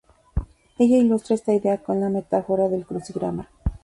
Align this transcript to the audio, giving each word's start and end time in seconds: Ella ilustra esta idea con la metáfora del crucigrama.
Ella 0.79 0.97
ilustra 0.97 1.35
esta 1.35 1.53
idea 1.53 1.77
con 1.77 2.01
la 2.01 2.09
metáfora 2.09 2.67
del 2.69 2.87
crucigrama. 2.87 3.47